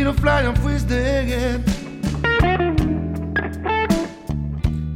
[0.00, 1.24] Vino fly on Wednesday.
[1.24, 1.62] again.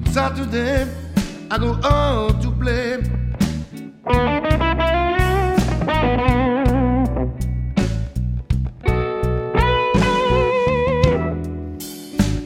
[0.07, 0.89] Saturday,
[1.51, 2.95] I go on to play.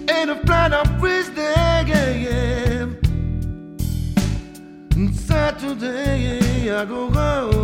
[0.09, 1.55] And a flight on Wednesday.
[1.87, 2.89] the again.
[5.15, 7.58] Saturday, I go on.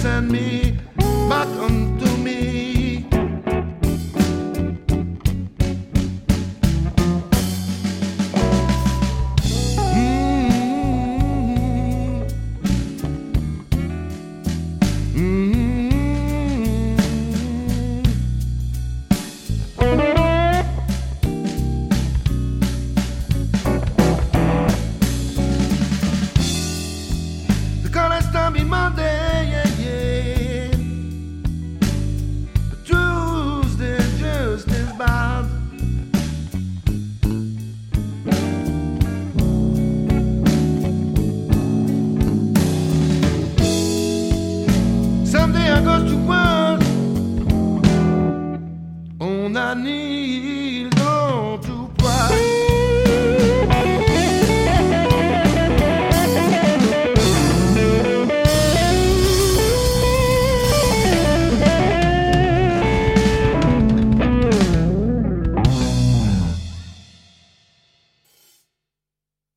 [0.00, 0.78] send me
[1.28, 2.79] back unto me.
[49.70, 50.19] I need.